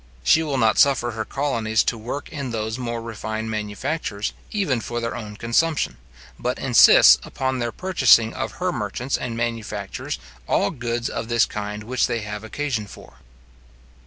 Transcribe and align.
She 0.23 0.41
will 0.41 0.57
not 0.57 0.79
suffer 0.79 1.11
her 1.11 1.25
colonies 1.25 1.83
to 1.83 1.95
work 1.95 2.27
in 2.33 2.49
those 2.49 2.79
more 2.79 3.03
refined 3.03 3.51
manufactures, 3.51 4.33
even 4.51 4.81
for 4.81 4.99
their 4.99 5.15
own 5.15 5.35
consumption; 5.37 5.97
but 6.39 6.57
insists 6.57 7.19
upon 7.21 7.59
their 7.59 7.71
purchasing 7.71 8.33
of 8.33 8.53
her 8.53 8.71
merchants 8.71 9.15
and 9.15 9.37
manufacturers 9.37 10.17
all 10.47 10.71
goods 10.71 11.07
of 11.07 11.27
this 11.29 11.45
kind 11.45 11.83
which 11.83 12.07
they 12.07 12.21
have 12.21 12.43
occasion 12.43 12.87
for. 12.87 13.17